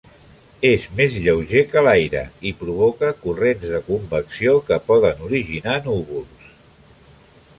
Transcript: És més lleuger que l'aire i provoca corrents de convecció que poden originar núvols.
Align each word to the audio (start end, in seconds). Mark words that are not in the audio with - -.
És 0.67 0.85
més 0.99 1.17
lleuger 1.25 1.61
que 1.73 1.83
l'aire 1.87 2.21
i 2.51 2.53
provoca 2.61 3.11
corrents 3.27 3.67
de 3.75 3.83
convecció 3.91 4.55
que 4.71 4.81
poden 4.89 5.23
originar 5.29 5.75
núvols. 5.91 6.49